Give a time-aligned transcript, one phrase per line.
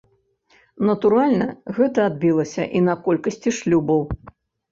[0.89, 1.47] Натуральна,
[1.79, 4.01] гэта адбілася і на колькасці шлюбаў.